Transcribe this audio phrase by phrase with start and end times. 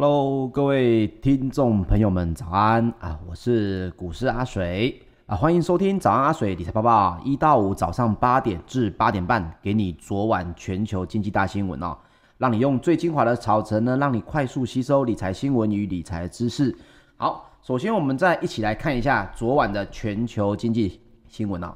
[0.00, 3.18] Hello，各位听众朋友们，早安啊！
[3.28, 11.98] 我是股市阿水啊，欢迎收听早安阿水理财报报，一到五早上八点至八点半，给你昨晚全球经济大新闻哦，
[12.36, 16.72] 让你用最精华的早晨呢，让你快速吸收理财新闻与理财知识。
[17.16, 21.74] 好，首先我们再一起来看一下昨晚的全球经济新闻哦。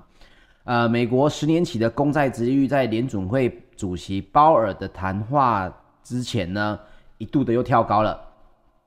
[0.63, 5.69] 呃，美国十年期的公债殖率在联准会主席鲍尔的谈话
[6.05, 6.79] 之前呢，
[7.23, 8.21] 一度的又跳高了，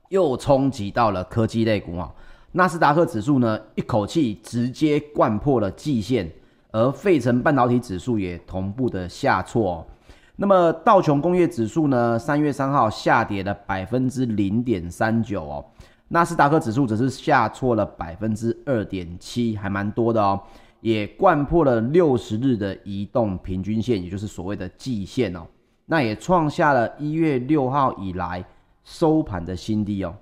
[0.09, 2.13] 又冲击到了科技类股啊。
[2.51, 6.29] 纳斯达克指数呢，一口气直接灌破了季线，
[6.73, 9.75] 而费城半导体指数也同步的下挫。
[9.75, 9.85] 哦
[10.37, 15.65] 那么道琼工业指数呢，三月三号下跌了百分之零点三九哦，
[16.09, 20.37] 纳斯达克指数则是下挫了百分之二点七，还蛮多的哦，
[20.81, 25.47] 也灌破了六十日的移动平均线，也就是所谓的季线哦。
[25.85, 28.43] 那也创下了一月六号以来
[28.83, 30.15] 收盘的新低哦。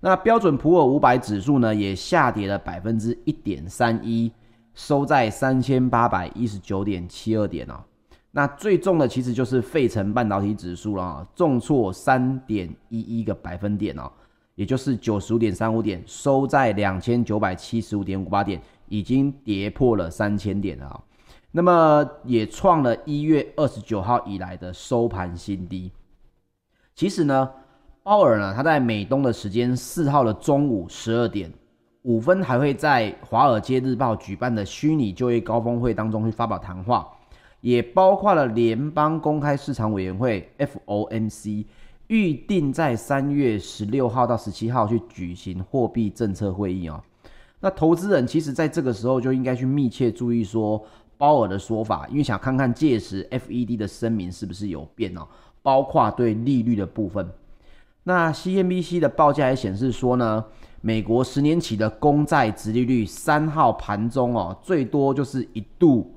[0.00, 4.30] 那标准普尔五百指数呢，也下跌了百分之一点三一，
[4.74, 7.82] 收在三千八百一十九点七二点哦。
[8.30, 14.10] 那最重的其实就是费城半导体指数了啊，重挫三点一一个百分点哦，
[14.56, 21.00] 也就是九十五点三五点，收在两千九百七十五点五八点，已经跌破了三千点啊。
[21.56, 25.92] 那么也创了一月二十九号以来的收盘新低。
[26.96, 27.48] 其实呢，
[28.02, 31.52] 鲍尔呢，他在美东的时间四号的中午十二点
[32.02, 37.08] 五分，还会在《华尔街日报》举办的虚拟就业高峰会当中去发表谈话，
[37.60, 41.66] 也包括了联邦公开市场委员会 （FOMC）
[42.08, 47.00] 预定在三月十六号到十七号去举行货币政策会议哦。
[47.60, 50.84] 那投资人其实在这个时候就应该去密切注意说。
[51.16, 55.26] 鲍尔的说法，因为想看看届时 FED 的声明是不是有变哦，
[55.62, 57.28] 包括对利率的部分。
[58.02, 60.44] 那 CNBC 的报价也显示说呢，
[60.82, 66.14] 美国十年期的公债殖利率三号盘中哦，最多就是一度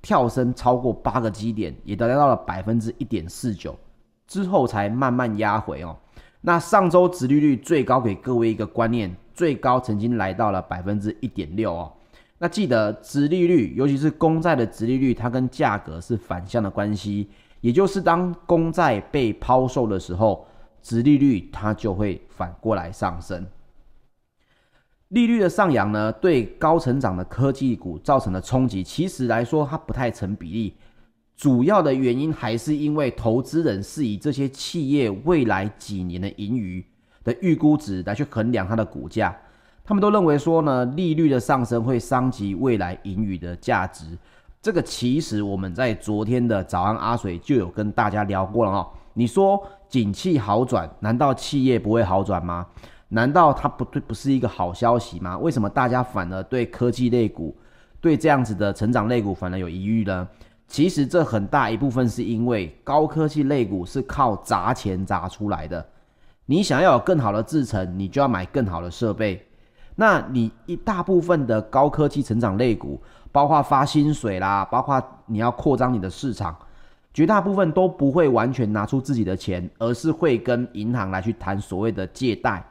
[0.00, 3.78] 跳升超过八个基点，也达到了百分之一点四九，
[4.26, 5.96] 之后才慢慢压回哦。
[6.40, 11.92] 那上周殖利率最高给各位一个观念，最高曾经来到了百分之一点六哦。
[12.42, 17.28] 那记得，殖利率，尤其是公债的殖利率，它跟价格是反向的关系。
[17.60, 20.44] 也就是当公债被抛售的时候，
[20.82, 23.46] 殖利率它就会反过来上升。
[25.10, 30.74] 利率的上扬呢，对高成长的科技股造成的冲击，其实来说它不太成比例。
[31.36, 36.84] 主要的原因还是因为投资人是以这些企业未来几年的盈余
[37.22, 39.32] 的预估值来去衡量它的股价。
[39.84, 44.16] 他们都认为说呢，利率的上升会伤及未来盈余的价值。
[44.60, 48.86] 这个其实我们在昨天的早安阿水就有跟大家聊过了哦。
[49.12, 52.66] 你说景气好转，难道企业不会好转吗？
[53.08, 55.36] 难道它不对，不是一个好消息吗？
[55.36, 57.54] 为什么大家反而对科技类股、
[58.00, 60.26] 对这样子的成长类股反而有疑虑呢？
[60.68, 65.84] 其实这很大一部分是因为高科技类股是靠砸钱砸出来的。
[66.46, 69.44] 你想要有更好的制程，你就要买更好的设备。
[69.94, 73.00] 那你一大部分的高科技成长类股，
[73.30, 76.56] 包括发薪水啦，包括你要扩张你的市场，
[77.12, 82.64] 绝大部分都不会完全拿出自己的钱，而是会跟银行来去谈所谓的借贷。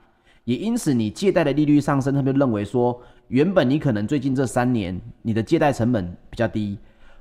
[0.46, 6.76] 也因此，你借贷的利率上升，他们就认为说，原本你可能最近这三年你的借贷成本比较低，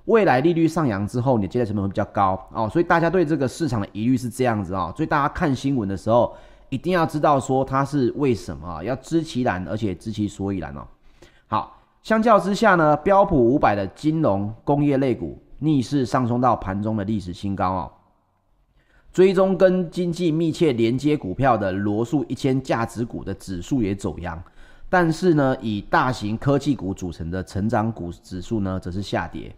[0.07, 2.67] 未来利率上扬之后，你的借贷成本会比较高哦。
[2.73, 4.91] 所以大家对这个市场的疑虑是这样子哦。
[4.97, 6.35] 所以大家看新闻的时候。
[6.71, 10.87] 一定要知道说它是为什么，要知其然，而且知其所以然哦。
[11.49, 17.93] 好，相较之下呢，标普五百的金融工业类股逆势上冲到盘中的历史新高哦。
[19.13, 24.41] 追踪跟经济密切连接股票的罗素一千价值股的指数也走扬，
[24.89, 29.53] 但是呢，以大型科技股组成的成长股指数呢，则是下跌。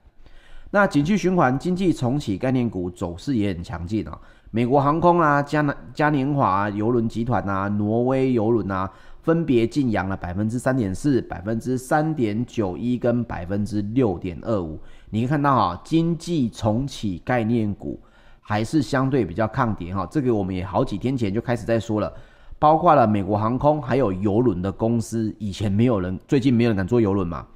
[0.70, 4.18] 那景气循环、经济重启概念股走势也很强劲啊。
[4.54, 8.90] 美国航空啊、嘉南嘉年华邮轮集团啊、挪威邮轮啊，
[9.22, 14.78] 分别劲扬了百分之三点四、百分之三点九一跟百分之六点二五。
[15.08, 17.98] 你可以看到哈，经济重启概念股
[18.42, 20.06] 还是相对比较抗跌哈。
[20.10, 22.12] 这个我们也好几天前就开始在说了，
[22.58, 27.46] 包括了美国航空还有邮轮的公司，以前没有人，最近没有人敢做邮轮嘛。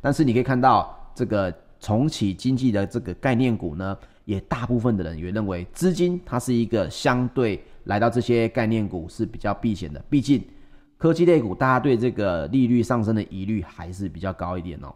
[0.00, 1.52] 但是你可以看到这个。
[1.78, 10.44] 重启经济的这个概念股呢，也大部分的人也认为资金它是一个相对来到这些概念股是比较避险的，毕竟
[10.98, 14.94] 科技类股大家对这个利率上升的疑虑还是比较高一点哦。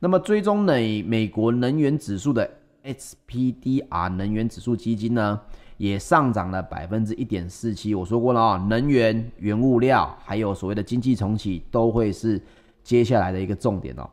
[0.00, 2.50] 那么追踪美美国能源指数的
[2.84, 5.40] SPDR 能源指数基金呢，
[5.76, 7.94] 也上涨了百分之一点四七。
[7.94, 12.40] 我说过了啊，能源、原物料还有所谓的经济重启都会是
[12.82, 14.08] 接下来的一个重点哦。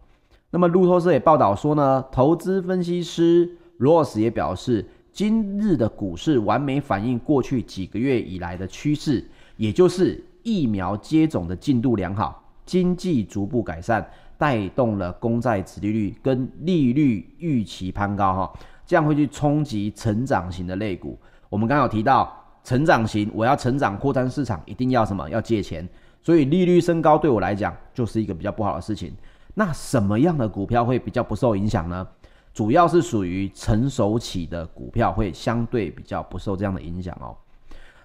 [0.50, 14.08] 那么路透社也报道说呢，投资分析师 Ross 也表示，今日的股市完美反映过去几个月以来的趋势，也就是疫苗接种的进度良好，经济逐步改善，
[14.38, 18.54] 带动了公债殖利率跟利率预期攀高哈。
[18.86, 21.18] 这样会去冲击成长型的类股。
[21.50, 22.32] 我们刚刚有提到，
[22.64, 25.28] 成长型我要成长扩张市场，一定要什么？
[25.30, 25.88] 要借钱。
[26.22, 29.12] 所以利率升高对我来讲就是一个比较不好的事情。
[29.56, 32.08] 那什么样的股票会比较不受影响呢？
[32.54, 37.36] 主要是属于成熟期的股票会相对比较不受这样的影响哦。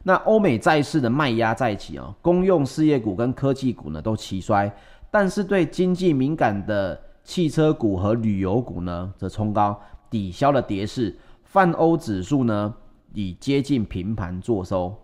[0.03, 4.73] 那欧美债市的卖压再起哦，公用事业股跟科技股呢都齐衰，
[5.11, 9.79] 但是对经济敏感的汽车股和旅游股呢则冲高。
[10.09, 12.73] 抵消了跌势，泛欧指数呢
[13.13, 14.97] 已接近平盘作收。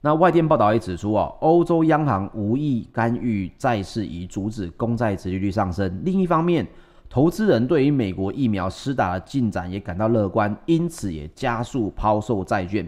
[0.00, 6.00] 那外电报道也指出哦，欧洲央行无意干预债市，以阻止公债殖利率上升。
[6.02, 6.66] 另一方面，
[7.08, 12.86] 投资人对于美国疫苗施打的进展也感到乐观，因此也加速抛售债券。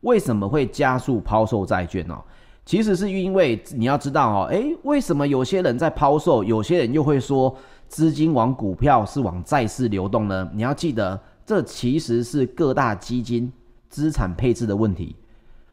[0.00, 2.18] 为什么会加速抛售债券呢？
[2.64, 7.56] 其实是因为你要知道哦，诶，为什么有些人在抛售，有些人又会说？
[7.88, 10.50] 资金往股票是往债市流动呢？
[10.54, 13.52] 你要记得，这其实是各大基金
[13.90, 15.14] 资产配置的问题。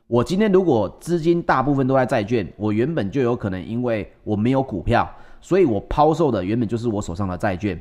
[0.05, 5.10] 我今天如果资金大部分都在债券，我原本就有可能因为我没有股票，
[5.41, 7.79] 所以我抛售的原本就是我手上的债券。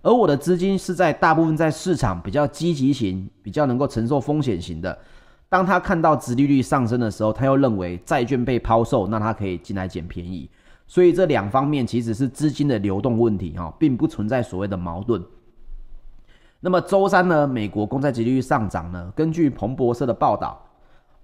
[0.00, 4.96] 而我的资金是在大部分在市场比较积极型、比较能够承受风险型的。
[5.48, 10.48] 当他看到殖利率上升的时候，他又认为债券被抛售，那他可以进来捡便宜。
[10.86, 15.22] 所以这两方面其实是资金的流动问题哈，并不存在所谓的矛盾。
[16.60, 20.60] 那么周三呢，美国公债殖利率上涨呢，根据彭博社的报道，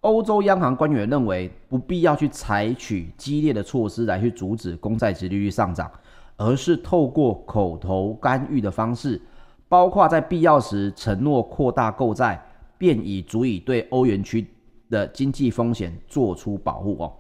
[0.04, 5.90] 欧洲央行官员认为不必要去采取激烈的措施来去阻止公债殖利率上涨，
[6.36, 9.20] 而是透过口头干预的方式，
[9.66, 12.38] 包括在必要时承诺扩大购债，
[12.76, 14.46] 便已足以对欧元区
[14.90, 17.10] 的经济风险做出保护哦。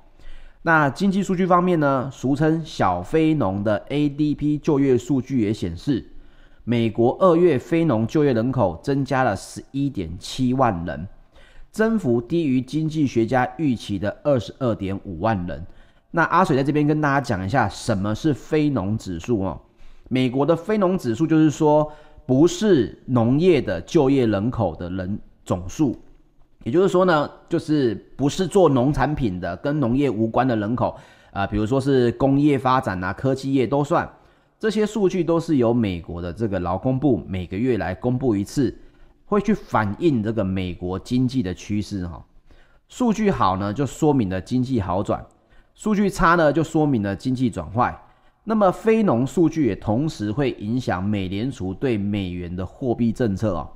[0.60, 6.04] 那经济数据方面呢，俗称小非农的 ADP 就业数据也显示，
[6.64, 11.08] 美国二月非农就业人口增加了十一点七万人，
[11.74, 15.66] 增幅低于经济学家预期的二十二点五万人。
[16.12, 19.60] 那阿水在这边跟大家讲一下，什么是非农指数哦？
[20.08, 21.92] 美国的非农指数就是说，
[22.26, 26.00] 不是农业的就业人口的人总数。
[26.62, 30.96] 也就是说呢，就是不是做农产品的，跟农业无关的人口
[31.32, 34.08] 啊、比如说是工业发展啊、科技业都算，
[34.60, 38.72] 这些数据都是由美国的这个劳工部每个月来公布一次，
[39.26, 42.24] 会去反映这个美国经济的趋势哈。
[42.88, 45.20] 数据好呢，就说明了经济好转；
[45.74, 47.98] 数据差呢，就说明了经济转坏。
[48.44, 53.70] 那么非农数据也同时会影响美联储对美元的货币政策哦。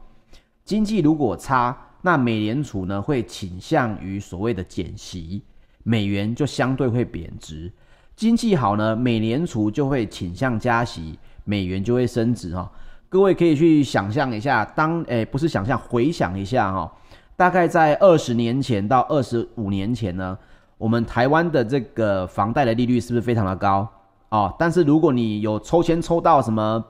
[0.63, 5.43] 经济如果差，那美联储呢会倾向于所谓的减息，
[5.83, 7.73] 美元就相对会贬值。
[8.15, 12.71] 经济好呢，美联储就会倾向加息，美元就会升值哈。
[13.11, 16.93] 各位可以去想象一下，当诶不是想象，回想一下哈，
[17.37, 20.37] 大概在二十年前到二十五年前呢，
[20.77, 23.89] 我们台湾的这个房贷的利率是不是非常的高
[24.29, 24.55] 哦？
[24.59, 26.85] 但是如果你有抽签抽到什么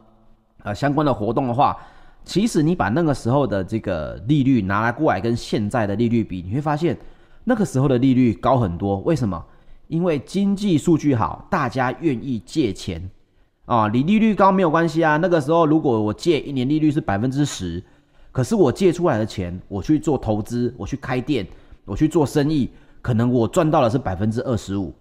[0.65, 1.77] 呃相关的活动的话，
[2.25, 6.99] 其实你把那个时候的这个利率拿来过来跟现在的利率比，你会发现
[7.45, 8.99] 那个时候的利率高很多。
[9.03, 9.41] 为什么？
[9.87, 13.09] 因为经济数据好，大家愿意借钱
[13.69, 13.89] 啊。
[13.93, 15.17] 你利率高没有关系啊。
[15.19, 17.81] 那个时候如果我借一年利率是百分之十，
[18.33, 21.47] 可是我借出来的钱，我去做投资，我去开店，
[21.85, 22.69] 我去做生意，
[23.01, 24.93] 可能我赚到的是百分之二十五。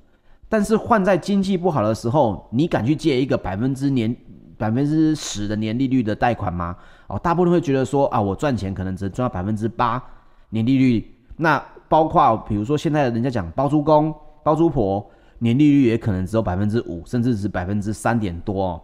[0.50, 4.16] 但是换在经济不好的时候，你敢去借一个百分之年
[4.58, 6.76] 百分之十的年利率的贷款吗？
[7.08, 10.02] 哦，大部分会觉得说啊，我赚钱可能只赚到百分之八
[10.50, 11.14] 年利率。
[11.36, 15.06] 那包括比如说现在人家讲包租公、包租婆，
[15.40, 18.82] 年利率也可能只有百分之五，甚至是百分之三点多哦。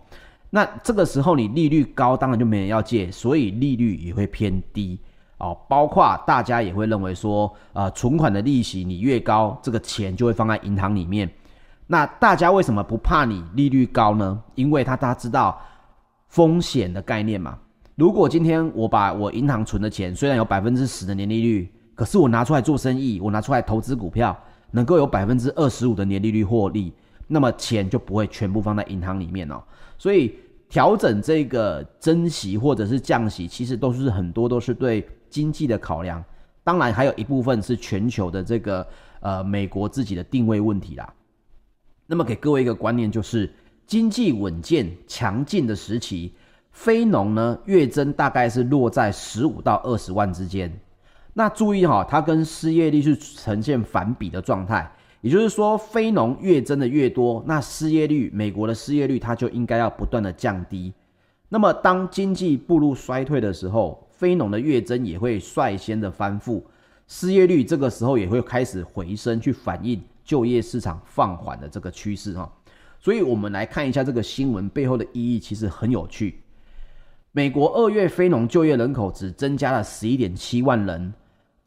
[0.49, 4.99] 那这个时候你利率高，当然就没人要借，所以利率也会偏低
[5.39, 5.57] 哦。
[5.67, 11.29] 包括大家也会认为说，呃，存款的利息你越高，这个钱就会放在银行里面。
[11.87, 14.41] 那大家为什么不怕你利率高呢？
[14.55, 15.59] 因为他大家知道
[16.29, 17.57] 风险的概念嘛。
[17.95, 24.35] 如果今天我把我银行存的钱，虽然有百分之十的年利率，可是我拿出来做生意，我拿出来投资股票，
[24.75, 26.91] 能够有百分之二十五的年利率获利，
[27.27, 29.61] 那么钱就不会全部放在银行里面哦。
[29.99, 30.35] 所以
[30.67, 36.23] 调整这个增息或者是降息，其实都是很多都是对经济的考量，
[36.63, 38.85] 当然还有一部分是全球的这个
[39.19, 41.13] 呃美国自己的定位问题啦。
[42.07, 43.53] 那么给各位一个观念，就是
[43.85, 46.33] 经济稳健强劲的时期，
[46.71, 50.73] 非农呢月增大概是落在十五到二十万之间。
[51.35, 60.93] 那注意哈，它跟失业率是呈现反比的状态，也就是说，非农月增的越多，那失业率，美国的失业率它就应该要不断的降低。
[61.49, 66.61] 那么当经济步入衰退的时候，非农的月增也会率先的翻覆，
[67.07, 72.51] 失业率这个时候也会开始回升，去反映就业市场放缓的这个趋势哈。
[72.99, 76.41] 所以我们来看一下这个新闻背后的意义，其实很有趣。
[77.31, 81.11] 美国二月非农就业人口只增加了十一点七万人。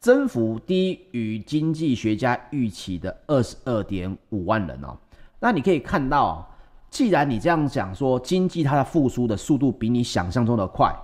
[0.07, 4.97] 增幅低于经济学家预期的二十二点五万人哦。
[5.41, 6.49] 那你可以看到，
[6.89, 10.95] 既然你这样讲说经济它的复苏的速度比你想象中的快，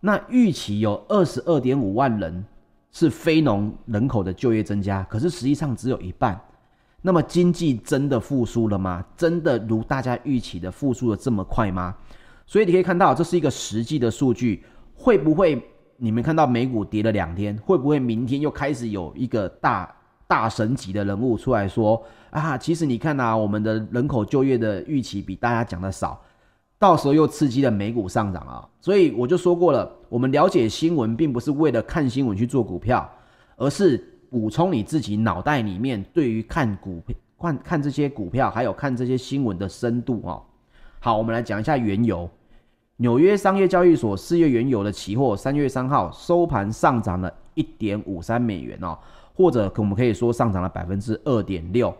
[0.00, 2.44] 那预期有二十二点五万人
[2.92, 6.38] 是非农人口的就业增加，可是实际上只有一半。
[7.00, 9.02] 那么经济真的复苏了吗？
[9.16, 11.96] 真的如大家预期的复苏的这么快吗？
[12.44, 14.62] 所以你可以看到，这是一个实际的数据，
[14.94, 15.70] 会不会？
[15.96, 19.94] 你们看到美股跌了两天，会不会明天又开始有一个大
[20.26, 22.58] 大神级的人物出来说啊？
[22.58, 26.20] 其实你看啊，我们的人口就业的预期比大家讲的少，
[26.78, 28.68] 到时候又刺激了美股上涨啊。
[28.80, 33.08] 所以我就说过了，我们了解新闻并不是为了看新闻去做股票，
[33.56, 33.96] 而是
[34.30, 40.42] 补充你自己脑袋里面对于看股票、看看这些股票还有看这些新闻的深度哦。
[40.98, 42.28] 好，我们来讲一下原油。
[42.98, 48.96] 纽约商业交易所四月原油的期货，三月三号收盘上涨了一点五三美元哦，
[49.34, 51.92] 或者我们可以说上涨了百分之二点六。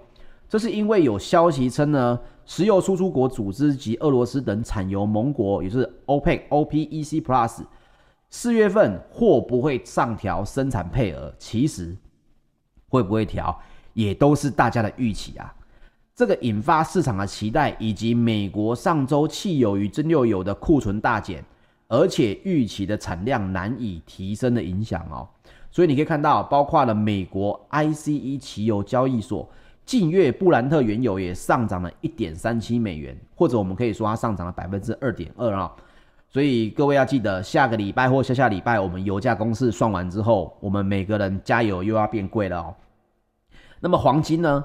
[0.49, 7.63] 这是因为有消息称呢，石油输出国组织及俄罗斯等产油盟国，也就是 OPEC、OPEC Plus，
[8.31, 11.35] 四月份会不会上调生产配额？
[11.39, 11.97] 其实
[12.89, 13.59] 会不会调，
[13.95, 15.53] 也都是大家的预期啊。
[16.15, 21.45] 这个引发市场的期待，以及美国上周汽油与蒸馏油的库存大减，
[21.89, 25.29] 而且预期的产量难以提升的影响哦。
[25.73, 29.49] 所以你可以看到，包括了美国 ICE 汽油交易所，
[29.85, 35.73] 近月布兰特原油也上涨了一点三七美元，或者我们可以说它上涨了百分之二点二啊。
[36.29, 42.73] 所以各位要记得，下个礼拜或下下礼拜，我们油价公式算完之后，我们每个人加油又要变贵了哦。
[43.81, 44.65] 那么黄金呢？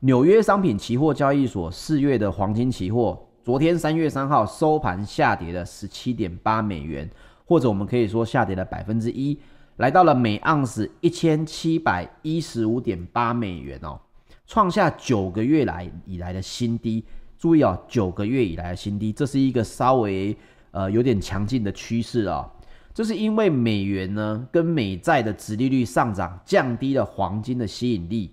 [0.00, 7.10] 纽约商品期货交易所四月的黄金期货，昨天三月三号收盘下跌了十七点八美元，
[7.44, 9.36] 或者我们可以说下跌了百分之一，
[9.78, 13.98] 来到了每盎司一千七百一十五点八美元哦，
[14.46, 17.04] 创下九个月来以来的新低。
[17.36, 20.36] 注意哦，九个月以来的新低，这是一个稍微
[20.70, 22.48] 呃有点强劲的趋势啊。
[22.94, 28.32] 这是因为美元呢跟美债的殖利率上涨，降低了黄金的吸引力。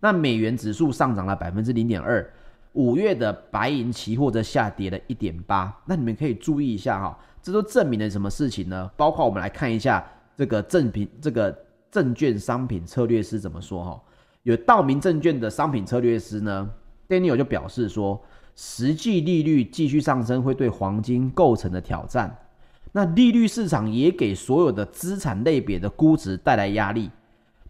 [0.00, 2.24] 那美元指数上涨了百分之零点二，
[2.72, 5.74] 五月的白银期货则下跌了一点八。
[5.86, 8.90] 那你们可以注意一下哈，这都证明了什么事情呢？
[8.96, 10.04] 包括我们来看一下
[10.36, 11.56] 这个证品，这个
[11.90, 14.02] 证券商品策略师怎么说哈？
[14.42, 16.70] 有道明证券的商品策略师呢
[17.08, 18.22] ，Daniel 就表示说，
[18.54, 22.36] 实际利率继续上升会对黄金构成的挑战。
[22.92, 27.10] 那利率市场也给所有的资产类别的估值带来压力。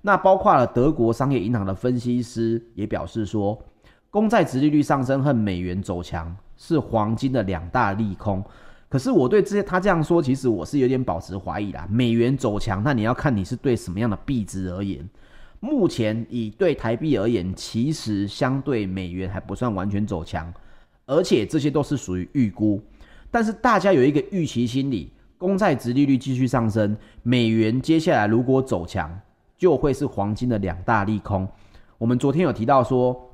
[0.06, 3.60] 那包括了德国商业银行的分析师也表示说，
[4.08, 8.40] 公债殖利率上升和美元走强是黄金的两大利空。
[8.88, 11.88] 可是我对这些他这样说，其实我是有点保持怀疑啦。
[11.90, 15.04] 美元走强，那你要看你是对什么样的币值而言。
[15.58, 20.54] 目前以对台币而言，其实相对美元还不算完全走强，
[21.06, 22.80] 而且这些都是属于预估。
[23.28, 29.20] 但是大家有一个预期心理，公债殖利率继续上升，美元接下来如果走强。
[29.56, 31.46] 就会是黄金的两大利空。
[31.98, 33.30] 我们昨天有提到说，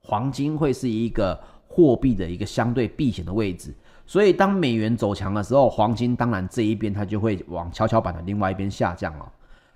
[0.00, 3.74] 黄金会是一个货币的一个相对避险的位置，
[4.06, 9.32] 所以当美元走强的时候，黄金当然这一边它就会往跷跷板的另外一边下降了。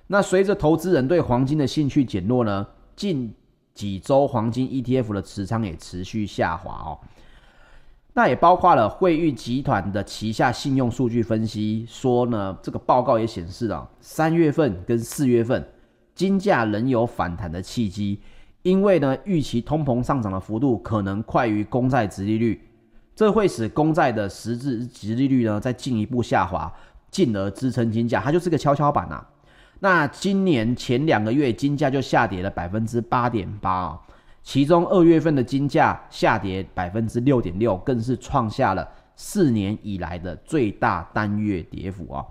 [0.07, 3.35] 那随着投资人对黄金的兴趣减弱呢，近
[3.73, 6.99] 几周黄金 ETF 的持仓也持续下滑哦。
[8.15, 15.67] 那也包括了惠誉集团的旗下信用数据分析说呢，这个报告也显示啊，三月份跟四月份
[16.15, 18.21] 金价仍有反弹的契机，
[18.61, 22.61] 因为呢预期通膨上涨的幅度可能快于公债殖利率，
[23.17, 26.71] 这会使公债的实质殖利率呢再进一步下滑，
[27.11, 29.27] 进而支撑金价，它就是个跷跷板啊。
[29.81, 34.01] 那今年前两个月金价就下跌了百分之八点八啊。
[34.43, 42.27] 其中二月份的金价下跌百分之六点六，更是创下了四年以来的最大单月跌幅啊。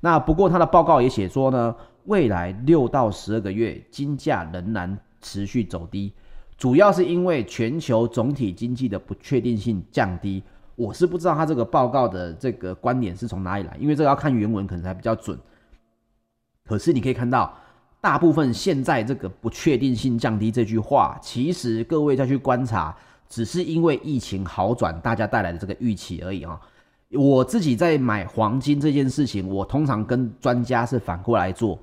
[0.00, 1.74] 那不过他的报告也写说呢，
[2.04, 6.12] 未来六到十二个月金价仍然持续走低，
[6.58, 10.42] 主要是因为全球总体经济的不确定性降低。
[10.76, 15.38] 我是不知道他这个报告的这个观点是从哪里来，因为这个要看原文可能才比较准。
[16.66, 17.56] 可是你可以看到，
[18.04, 22.94] 大部分现在这个不确定性降低这句话，其实各位再去观察，
[23.30, 26.60] 只是因为疫情好转，大家带来的这个预期而已啊。
[27.12, 31.78] 我自己在买黄金这件事情，我通常跟专家是反过来做。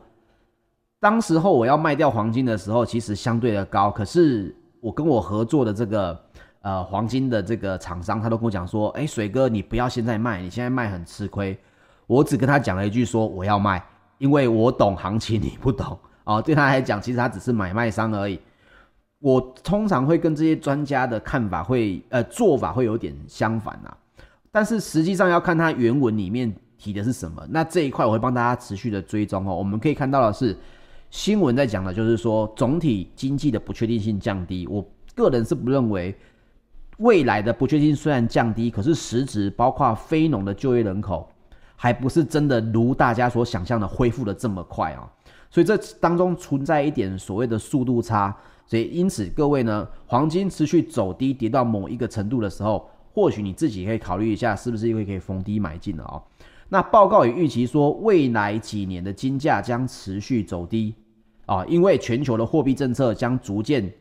[0.99, 6.23] 当时候我要卖掉黄金的时候，其实相对的高，可是我跟我合作的这个
[6.61, 11.57] 呃黄金的这个厂商，他都跟我讲说，哎，水哥，你不要现在卖，你现在卖很吃亏。
[12.05, 13.83] 我只跟他讲了一句说，我要卖，
[14.19, 16.41] 因为我懂行情，你不懂哦。
[16.41, 18.39] 对他来讲，其实他只是买卖商而已。
[19.19, 23.95] 我通常会跟这些专家的看法会呃做法会有点相反啊。
[24.51, 29.55] 但是实际上要看他原文里面提的是什么，那这一块我会帮大家持续的追踪哦。
[29.55, 30.57] 我们可以看到的是，
[31.11, 34.67] 新闻在讲的就是说总体经济的不确定性降低。
[34.67, 36.15] 我个人是不认为
[36.97, 41.29] 未来的不确定性虽然降低，可是实质包括非农的就业人口
[41.75, 45.07] 还不是真的如大家所想象的恢复的这么快啊。
[45.51, 48.35] 所以这当中存在一点所谓的速度差。
[48.65, 52.89] 所以因此各位呢，黄金持续走低，跌到某一个程度的时候。
[53.13, 56.23] 或许你自己可以考虑一下，是不是因为可以逢低买进了哦？
[56.69, 60.95] 那报告也预期说，未来几年的金价将持续走低
[61.45, 63.91] 啊，因为全球的货币政策将逐渐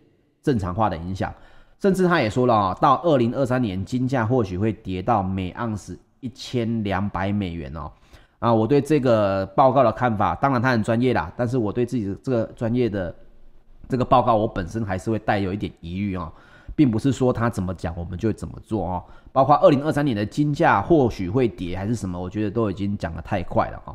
[0.44, 1.34] 正常化的影响。
[1.80, 7.90] 甚至他也说了啊，到二零二三年，金价或许会跌到每盎司一千两百美元哦。
[8.40, 13.14] 啊，我对这个报告的看法，当然他很专业啦，但是我对自己的这个专业的
[13.88, 16.32] 这个报告，我本身还是会带有一点疑虑啊。
[16.76, 23.94] 并不是说他怎么讲我们就怎么做哦，包括二零二三年的金价或许会跌还是什么，我觉得都已经讲的太快了哦。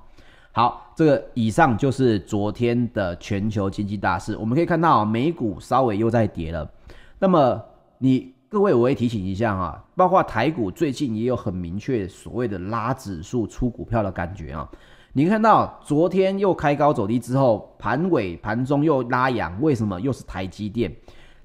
[0.51, 4.37] 好，这个以上就是昨天的全球经济大事。
[4.37, 6.69] 我们可以看到美股稍微又在跌了。
[7.17, 7.59] 那么
[7.97, 14.65] 你各位我也提醒一下哈，包括台股最近也有很明确所谓的拉指数出股票的感觉啊。
[15.11, 19.99] 你看到昨天又开高走低之后，盘尾盘中又拉阳，为什么？
[19.99, 20.89] 又是台积电。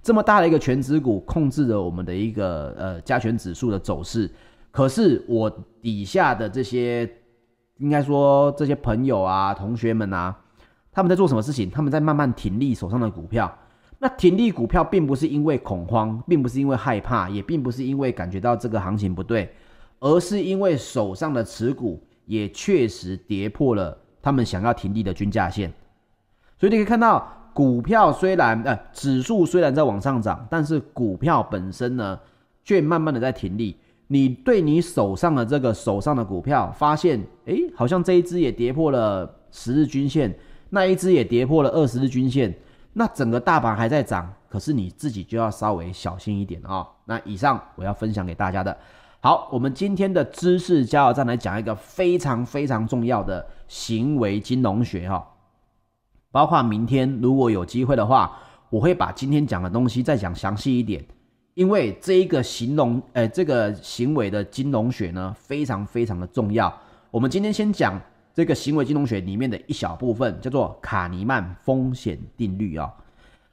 [0.01, 4.31] 这么大的一个权值股控制着我们的一个呃加权指数的走势，
[4.70, 5.51] 可是我
[5.83, 7.11] 底下的这些
[7.79, 10.38] 应该说这些朋友啊、同学们啊，
[10.92, 11.68] 他们在做什么事情？
[11.68, 13.53] 他们在慢慢停利手上的股票。
[14.00, 19.48] 那停利股票并不是因为恐慌，并不是因为害怕，也并不是因为感觉到这个行情不对，
[20.00, 25.72] 而是因为手上的持股也确实跌破了他们想要停利的均价线。
[26.58, 27.36] 所以你可以看到。
[27.52, 32.18] 股票虽然呃，指数虽然在往上涨，但是股票本身呢，
[32.62, 33.76] 却慢慢的在停利。
[34.06, 40.32] 你对你手上的这个手上的股票，发现诶，好像这一只也跌破了十日均线，
[40.70, 42.54] 那一只也跌破了二十日均线，
[42.92, 46.88] 那整个大盘还在涨，可是你自己就要稍微小心一点啊、哦。
[47.05, 48.76] 那以上我要分享给大家的。
[49.20, 55.22] 好，我们今天的知识加油站来讲一个非常非常重要的行为金融学哈、哦。
[56.33, 58.38] 包括明天如果有机会的话，
[58.70, 61.05] 我会把今天讲的东西再讲详细一点，
[61.55, 66.72] 因为这一个形容，呃，这个行为的金融学呢，非常非常的重要。
[67.11, 68.00] 我们今天先讲
[68.40, 72.90] 这个行为金融学里面的一小部分，叫做卡尼曼风险定律啊。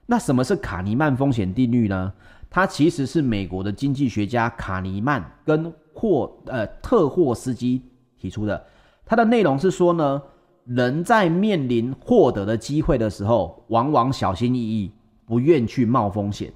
[0.06, 2.14] 那什么是卡尼曼风险定律呢？
[2.50, 7.82] 它其实是美国的经济学家卡尼曼跟霍呃特霍斯基
[8.18, 8.66] 提出的，
[9.06, 10.22] 它的内容是说呢。
[10.64, 14.92] 人在面临获得的机会的时候，往往小心翼翼，
[15.26, 16.50] 不愿去冒风险；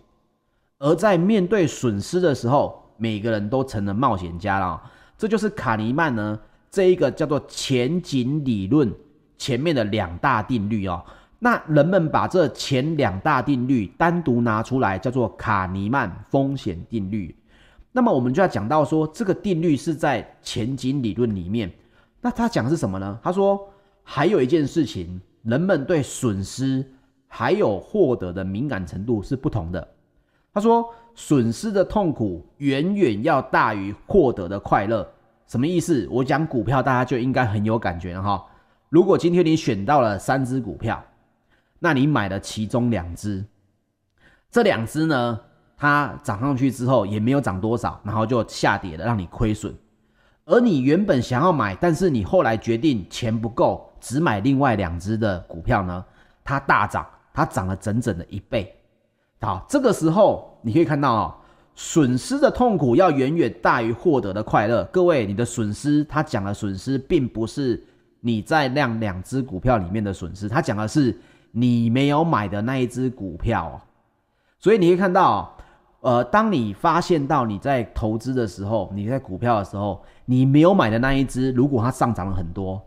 [0.80, 4.82] 而在面对损失的时候，每个人都成了冒险家了。
[5.17, 6.38] 这就是卡尼曼呢
[6.72, 8.92] 这一个叫做前景理论
[9.38, 11.06] 前面的两大定律哦。
[11.38, 17.36] 那人们把这前两大定律单独拿出来，叫做卡尼曼风险定律。
[17.92, 21.72] 那么我们就要讲到说，这个定律是在前景理论里面。
[22.22, 23.20] 那他讲的是什么呢？
[23.22, 23.68] 他说。
[24.04, 26.84] 还有一件事情，人们对损失
[27.28, 29.88] 还有获得的敏感程度是不同的。
[30.52, 35.08] 他说，损失的痛苦远远要大于获得的快乐。
[35.52, 36.08] 什么意思？
[36.10, 38.46] 我讲股票，大家就应该很有感觉了哈。
[38.88, 41.04] 如果今天你选到了三只股票，
[41.78, 43.44] 那你买了其中两只，
[44.50, 45.38] 这两只呢，
[45.76, 49.76] 它涨上去之后也没有涨多少，然后就下跌了，让你亏损。
[50.46, 53.92] 而你原本想要买，但是你后来决定钱不够。
[54.00, 56.06] 只买另外两只的股票呢，
[56.46, 58.74] 它大涨，它涨了整整的一倍。
[59.42, 61.36] 好，这个时候你可以看到哦，
[61.76, 64.84] 损失的痛苦要远远大于获得的快乐。
[64.92, 67.84] 各位，你的损失，他讲的损失并不是
[68.20, 71.20] 你在那两只股票里面的损失，它讲的是
[71.52, 73.82] 你没有买的那一只股票。
[74.60, 75.58] 所以你会看到，
[76.02, 82.80] 呃，当你发现到你在投资的时候，你在股票的时候，你没有买的那一只，如果它上涨了很多，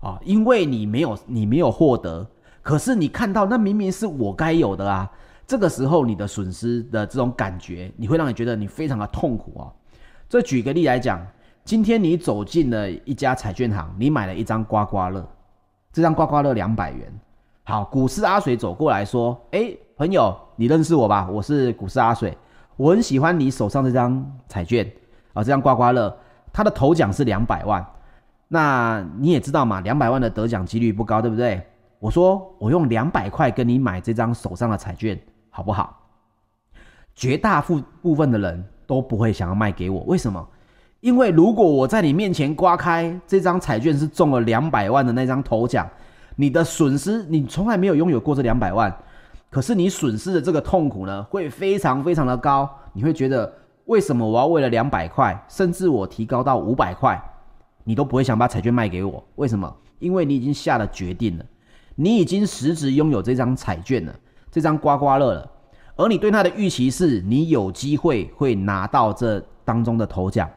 [0.00, 2.26] 啊，因为你没有你没有获得，
[2.60, 5.10] 可是你看到那明明是我该有的啊，
[5.50, 9.66] 这个时候你的损失的这种感觉，你会让你觉得你非常的痛苦啊。
[10.28, 11.26] 这举个例来讲。
[11.64, 15.28] 今天你走进了一家彩券行，你买了一张刮刮乐，
[15.92, 17.12] 这张刮刮乐两百元。
[17.64, 21.28] 好，股市阿水走过来说：“哎，朋友，你认识我吧？
[21.30, 22.36] 我是股市阿水，
[22.76, 24.90] 我很喜欢你手上这张彩券
[25.34, 26.16] 啊，这张刮刮乐，
[26.52, 27.84] 它的头奖是两百万。
[28.48, 31.60] 那你也知道嘛，两百万的得奖几率不高，对不对？
[31.98, 36.00] 我说我用两百块跟你买这张手上的彩券，好不好？
[37.14, 40.48] 绝大部部分的人都不会想要卖给我，为什么？”
[41.00, 45.88] 因为如果我在你面前刮开这张彩券是中了两百万的那张头奖，
[46.36, 48.94] 你的损失，你从来没有拥有过这两百万，
[49.50, 52.68] 可是你损失的这个痛苦呢，会非常非常的高。
[52.92, 53.50] 你会觉得
[53.86, 57.18] 为什么我要为了两百块，甚至我提高到五百块，
[57.82, 59.24] 你都不会想把彩券卖给我？
[59.36, 59.74] 为什么？
[60.00, 61.44] 因为你已经下了决定了，
[61.94, 64.14] 你已经实质拥有这张彩券了，
[64.50, 65.50] 这张刮刮乐了，
[65.96, 70.48] 而你对它的预期是你有机会会拿到这当中的头奖。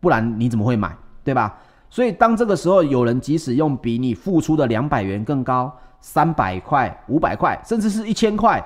[0.00, 1.56] 不然你怎么会买，对吧？
[1.88, 8.60] 所以当这个时候有人即使用比你付出的两百元更高，三百块、五百块，甚至是一千块，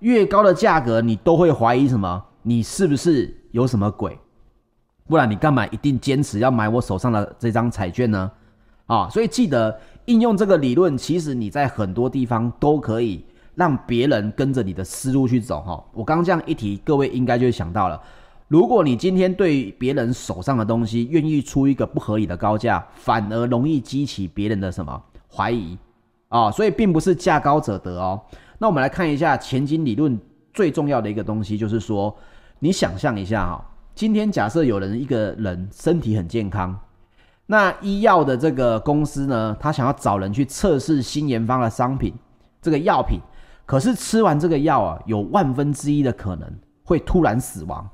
[0.00, 2.22] 越高的价格，你都会怀疑什么？
[2.42, 4.16] 你是不是有什么鬼？
[5.08, 8.30] 不然你干嘛一定坚持要买我手上的这张彩券呢？
[8.86, 13.24] 啊，所以记得应用这个理论，其实你在很多地方都可以
[13.58, 15.60] 让别人跟着你的思路去走。
[15.62, 18.00] 哈，我刚这样一提，各位应该就会想到了。
[18.46, 25.02] 如果你今天对别人手上的东西愿意出一个不合理的高价，反而容易激起别人的什么
[25.34, 25.76] 怀疑
[26.28, 26.52] 啊、哦？
[26.52, 28.22] 所以并不是价高者得哦。
[28.58, 30.16] 那我们来看一下前景理论
[30.54, 32.16] 最重要的一个东西，就是说，
[32.60, 33.62] 你想象一下哈、
[33.94, 36.78] 今天假设有人一个人身体很健康，
[37.46, 42.14] 那医药的这个公司呢，他想要找人去测试新研发的商品，
[42.62, 43.20] 这个药品，
[43.68, 46.50] 可是吃完这个药啊，有万分之一的可能
[46.84, 47.86] 会突然死亡。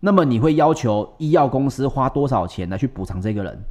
[0.00, 3.62] 那么你会要求医药公司花多少钱来去补偿这个人？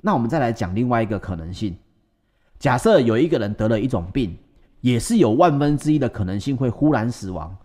[0.00, 1.76] 那我们再来讲另外一个可能性，
[2.60, 4.38] 假设有一个人得了一种病，
[4.80, 7.56] 也是有万分之一的可能性会忽然死亡。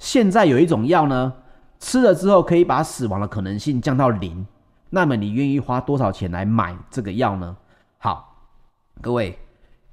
[0.00, 1.32] 现在有一种药呢，
[1.78, 4.44] 吃了之后可以把死亡的可能性降到零。
[4.90, 7.56] 那么你愿意花多少钱来买这个药呢？
[7.98, 8.48] 好，
[9.00, 9.38] 各位，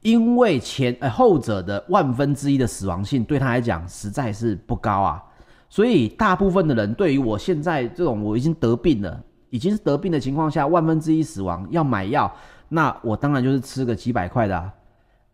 [0.02, 5.24] 因为前呃后者的万分之一的死亡性对他来讲实在是不高啊。
[5.70, 12.30] 所以，大部分的人对于我现在这种我已经得病了，已经是得病的情况下，万分之一死亡要买药，
[12.68, 14.70] 那我当然就是吃个几百块的啊。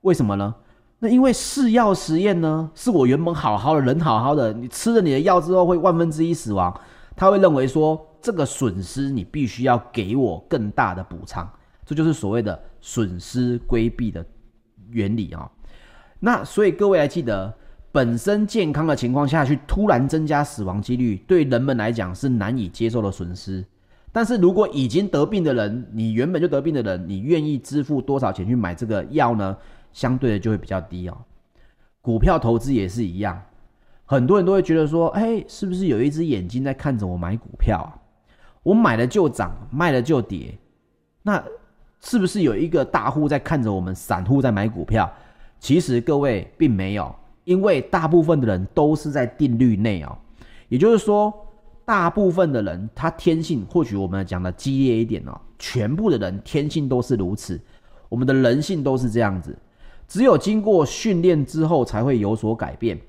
[0.01, 0.53] 为什么呢？
[0.99, 6.71] 那因为试药实验呢，是我原本好好的人好好的，你吃了你的药之后会万分之一死亡，
[7.15, 11.49] 他会认为说这个损失你必须要给我更大的补偿，
[11.83, 14.23] 这就是所谓的损失规避的
[14.89, 15.51] 原理啊。
[16.19, 17.53] 那所以各位还记得。
[17.89, 23.65] 本身健康的情况下去突然增加死亡几率，对人们来讲是难以接受的损失。
[24.11, 29.57] 但是如果已经得病的人，你原本就得病的人，你愿意支付多少钱去买这个药呢？
[29.93, 31.17] 相对的就会比较低哦。
[31.99, 33.41] 股票投资也是一样，
[34.05, 37.97] 很多人都会觉得说，哎，是不是有一只眼睛在看着我买股票啊？
[38.61, 40.55] 我买了就涨，卖了就跌，
[41.23, 41.43] 那
[42.01, 45.11] 是不是有一个大户在看着我们散户在买股票？
[45.59, 47.13] 其实各位并没有。
[47.43, 50.17] 因为大部分的人都是在定律内哦，
[50.67, 51.33] 也就是说，
[51.85, 57.57] 大部分的人他天性，或许我们讲的激烈一点哦，全部的人天性都是如此，
[58.09, 59.57] 我们的人性都是这样子，
[60.09, 62.99] 只有经过训练之后才会有所改变。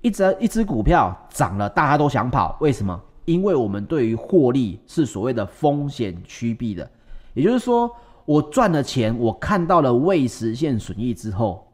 [0.00, 3.00] 一只一只股票涨了，大家都想跑，为什么？
[3.26, 6.90] 因为我们对于获利是所谓的风险趋避的，
[7.32, 7.88] 也就是说，
[8.24, 11.66] 我赚了钱，我看到了未实现损益之后。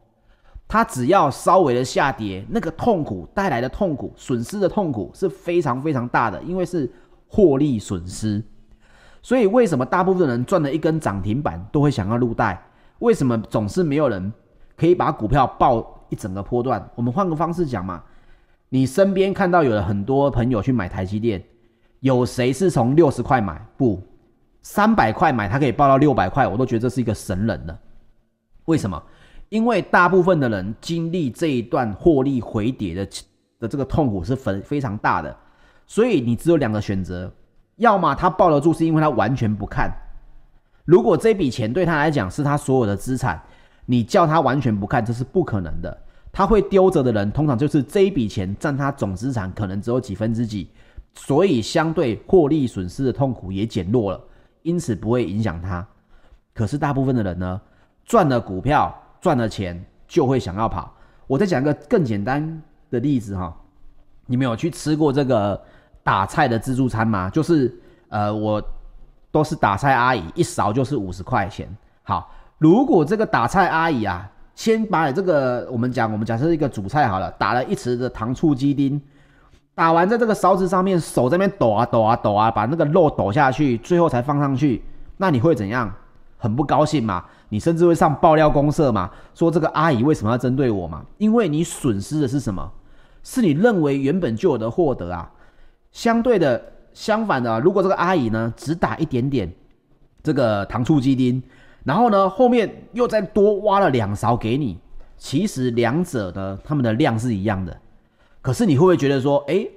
[0.67, 6.89] 它只要稍微的下跌，那个痛苦带来的痛苦、损失的痛苦是非常非常大的，因为是
[7.27, 8.41] 获利损失。
[9.21, 12.65] 所以为什么大部分人赚了一根涨停板都会想要入袋？
[12.99, 14.31] 为什么总是没有人
[14.77, 16.89] 可以把股票抱一整个波段？
[16.95, 18.01] 我们换个方式讲嘛，
[18.69, 21.43] 你身边看到有了很多朋友去买台积电，
[21.99, 23.61] 有谁是从六十块买？
[23.75, 24.01] 不，
[24.61, 27.79] 三百块买，他可以抱到六百块，我都觉得这是一个神人了。
[28.65, 29.01] 为什么？
[29.49, 33.05] 因为大部分的人经历这一段获利回跌的
[33.59, 35.35] 的这个痛苦是非非常大的，
[35.85, 37.29] 所以你只有两个选择，
[37.75, 39.89] 要么他抱得住，是因为他完全不看；
[40.85, 43.41] 如果这笔钱对他来讲是他所有的资产，
[43.85, 46.01] 你叫他完全不看，这是不可能的。
[46.31, 50.69] 他会丢着的人，通常就是这一笔钱占他总资产可能只有几分之几，
[51.13, 54.21] 所以相对获利损失的痛苦也减弱了，
[54.63, 55.85] 因此不会影响他。
[56.53, 57.61] 可是大部分的人呢，
[58.05, 60.93] 赚了股票赚了钱就会想要跑。
[61.27, 63.55] 我再讲一个更简单的例子哈，
[64.25, 65.61] 你们有去吃过这个
[66.03, 67.29] 打菜的自助餐吗？
[67.29, 67.73] 就是
[68.09, 68.61] 呃，我
[69.31, 71.73] 都是打菜阿姨，一勺就是五十块钱。
[72.03, 79.01] 好，如果这个打菜阿姨啊，先把你这个我们讲，我们假设一个主菜好了，打了一匙的糖醋鸡丁，
[79.73, 84.83] 打完在这个勺子上面，手在那边抖啊抖啊抖啊，把那个肉抖下去，最后才放上去，
[85.17, 85.91] 那你会怎样？
[86.37, 87.23] 很不高兴嘛？
[87.49, 89.09] 你甚至会上爆料公社嘛？
[89.35, 91.05] 说这个阿姨为什么要针对我嘛？
[91.17, 92.71] 因为你损失的是什么？
[93.23, 95.31] 是你认为原本就有的获得啊。
[95.91, 96.59] 相对的，
[96.93, 99.53] 相反的，如果这个阿姨呢，只打一点点
[100.23, 101.41] 这个糖醋鸡丁，
[101.83, 104.79] 然后呢，后面又再多挖了两勺给你，
[105.17, 107.77] 其实两者呢，他们的量是一样的。
[108.41, 109.69] 可是你会不会觉得说，诶，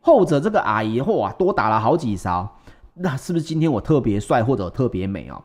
[0.00, 2.48] 后者这个阿姨哇，多打了好几勺，
[2.94, 5.42] 那是不是今天我特别帅或者特别美哦？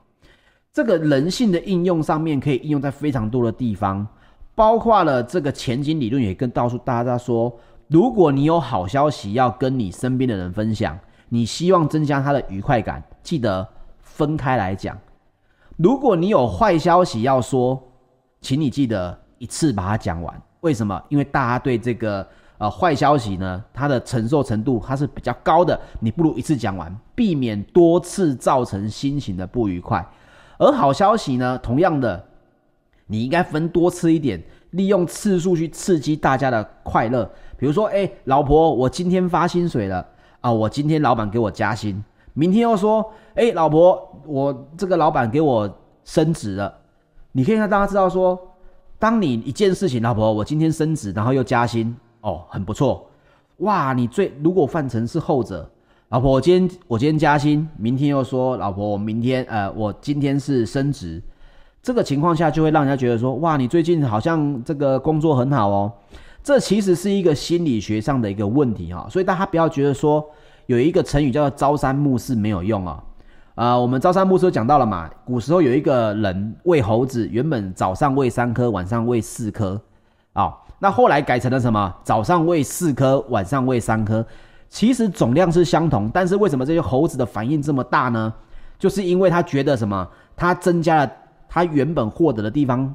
[0.71, 4.05] 这个人性的应用上面可以应用在非常多的地方，
[4.53, 7.51] 包括了这个前景理论也跟告诉大家说，
[7.87, 10.97] 如果你有好消息要跟你身边的人分享，
[11.29, 13.67] 你希望增加他的愉快感，记得
[14.01, 14.95] 分开来讲。
[15.77, 17.81] 如果你有坏消息要说，
[18.41, 20.41] 请你记得一次把它讲完。
[20.61, 21.01] 为什么？
[21.09, 30.05] 因为大家对这个呃坏消息呢，它的承受程度它是比较高的，你不如一次讲完，避免多次造成心情的不愉快。
[30.57, 32.25] 而好消息呢，同样的，
[33.05, 37.29] 你应该分多次一点，利用次数去刺激大家的快乐。
[37.57, 40.05] 比如说，哎，老婆，我今天发薪水了
[40.41, 40.51] 啊！
[40.51, 45.67] 我今天老板给我加薪，明天又说，哎，老婆，我这个老板给我
[46.03, 46.71] 升职了。
[47.31, 48.39] 你可以让大家知道说，
[48.99, 51.95] 当你一件事情，老婆，我今天升职，然后又加薪，
[52.27, 53.09] 哦，很不错，
[53.59, 53.93] 哇！
[53.93, 55.67] 你最如果换成是后者。
[56.09, 61.21] 老婆，我今天我今天加薪，明天又说老婆，我明天呃，我今天是升职，
[61.81, 65.91] 这个情况下就会让人家觉得说，哇，你最近好像这个工作很好哦。
[66.43, 70.25] 这其实是一个心理学上的一个问题哈，所以大家不要觉得说
[70.65, 73.03] 有一个成语叫做朝三暮四没有用啊。
[73.55, 79.81] 呃，我们朝三暮四讲到了嘛，古时候有一个人喂猴子，原本早上喂三颗，晚上喂四颗，
[80.33, 81.95] 啊，那后来改成了什么？
[82.03, 84.25] 早上喂四颗，晚上喂三颗。
[84.69, 88.33] 其实总量是相同，但是为什么这些猴子的反应这么大呢？
[88.77, 91.11] 就是因为他觉得什么，他增加了
[91.49, 92.93] 他原本获得的地方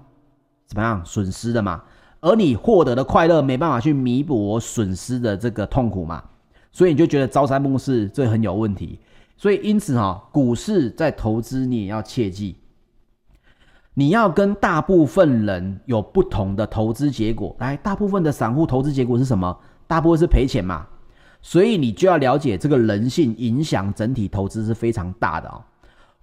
[0.67, 1.83] 怎么样损失的嘛，
[2.21, 6.23] 而你获得的快乐没办法去弥补我损失的这个痛苦嘛，
[6.71, 9.01] 所以你就觉得朝三暮四这很有问题。
[9.37, 12.57] 所以因此哈，股市在投资你也要切记，
[13.95, 17.55] 你要跟大部分人有不同的投资结果。
[17.59, 19.57] 来，大部分的散户投资结果是什么？
[19.87, 20.87] 大部分是赔钱嘛。
[21.43, 25.61] 所以你就要了解这个人性影响整体投资是非常大的啊。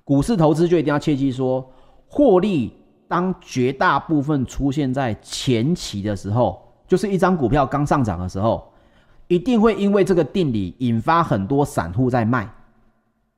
[0.03, 1.69] 股市投资就一定要切记说，
[2.07, 2.73] 获利
[3.07, 8.71] 当绝大部分出现在前期的时候，就是一张股票刚上涨的时候，
[9.27, 12.49] 一定会因为这个定理引发很多散户在卖，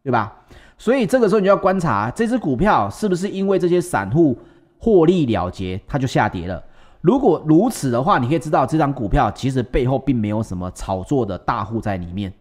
[0.04, 0.34] 对吧？
[0.78, 4.38] 所以这个时候你就要观察这只股票是不是因为这些散户
[4.80, 6.64] 获利了结，它就下跌了。
[7.02, 12.34] 如果如此的话，你可以知道这张股票其实背后并没有什么炒作的大户在里面。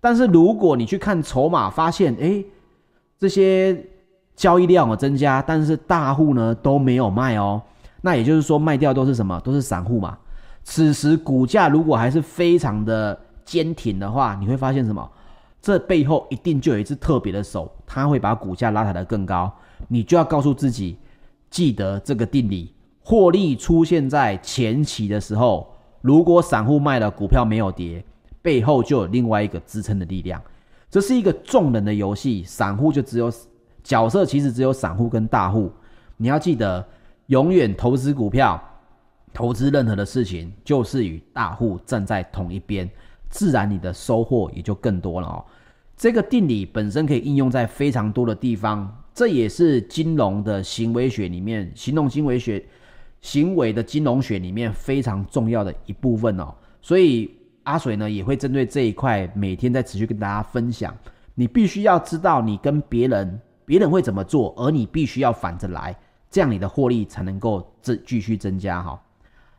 [0.00, 2.44] 但是如果你去看筹码，发现诶，
[3.18, 3.86] 这些
[4.34, 7.60] 交易量有增加，但是大户呢都没有卖哦，
[8.00, 9.38] 那也就是说卖掉都是什么？
[9.40, 10.16] 都是散户嘛。
[10.62, 15.10] 此时股价如果还是非常的坚挺的话，你会发现什么？
[15.62, 19.52] 这背后一定就有一只特别的手，它会把股价拉抬得更高。
[19.88, 20.96] 你就要告诉自己，
[21.50, 22.74] 记得这个定理。
[23.02, 28.04] 获利出现在前期的时候，如果散户卖了股票没有跌，
[28.40, 30.40] 背后就有另外一个支撑的力量。
[30.88, 33.32] 这是一个众人的游戏，散户就只有
[33.82, 35.70] 角色，其实只有散户跟大户。
[36.16, 36.86] 你要记得，
[37.26, 38.62] 永远投资股票、
[39.32, 42.88] 投资任何的事情，就是与大户站在同一边，
[43.30, 45.44] 自然你的收获也就更多了哦。
[45.96, 52.62] 这个定理本身可以应用在非常多的地方，这也是金融的行为学里面，行动行为学。
[53.22, 57.30] 行为的金融学里面非常重要的一部分哦，所以
[57.64, 60.96] 阿水呢也会针对这一块每天在持续跟大家分享。
[61.34, 65.94] 你必须要知道你跟别人，别人会怎么做，而你必须要反着来，
[66.30, 68.98] 这样你的获利才能够继继续增加哈。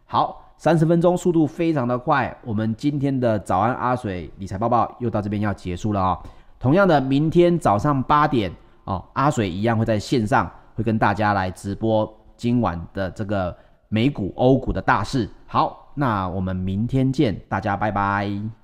[0.06, 2.32] 好，三十分钟速度非常的快。
[2.46, 6.20] 我们今天的早安阿水理财报报又到这边要结束了哦。
[6.60, 8.54] 同样的明天早上八点
[8.84, 12.08] 哦阿水一样会在线上会跟大家来直播
[12.38, 13.58] 今晚的这个
[13.88, 15.28] 美股欧股的大事。
[15.48, 18.61] 好那我们明天见大家拜拜。